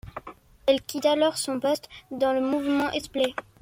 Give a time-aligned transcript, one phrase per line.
[0.65, 3.35] Elle quitte alors son poste dans le mouvement Esplai.